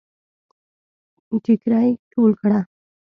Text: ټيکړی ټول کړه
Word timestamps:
ټيکړی 1.43 1.87
ټول 2.11 2.31
کړه 2.41 2.59